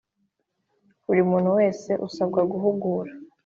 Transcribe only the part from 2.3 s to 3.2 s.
guhugura